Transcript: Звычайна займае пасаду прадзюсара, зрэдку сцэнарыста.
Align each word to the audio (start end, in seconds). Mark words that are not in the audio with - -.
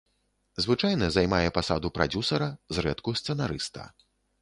Звычайна 0.63 1.09
займае 1.17 1.47
пасаду 1.59 1.93
прадзюсара, 1.99 2.51
зрэдку 2.79 3.19
сцэнарыста. 3.23 3.91